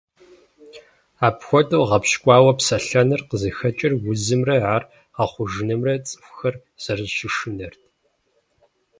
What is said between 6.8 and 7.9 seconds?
зэрыщышынэрт.